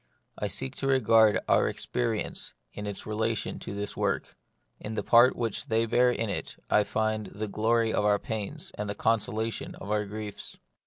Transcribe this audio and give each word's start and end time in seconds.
I 0.35 0.47
seek 0.47 0.75
to 0.77 0.87
regard 0.87 1.37
all 1.47 1.57
our 1.57 1.67
experience 1.67 2.55
in 2.73 2.87
its 2.87 3.05
relation 3.05 3.59
to 3.59 3.75
this 3.75 3.95
work; 3.95 4.35
in 4.79 4.95
the 4.95 5.03
part 5.03 5.35
which 5.35 5.67
they 5.67 5.85
bear 5.85 6.09
in 6.09 6.27
it 6.27 6.57
I 6.71 6.83
find 6.85 7.27
the 7.27 7.47
glory 7.47 7.93
of 7.93 8.03
our 8.03 8.17
pains 8.17 8.71
and 8.79 8.89
the 8.89 8.95
consolation 8.95 9.75
of 9.75 9.91
our 9.91 10.05
griefs. 10.05 10.57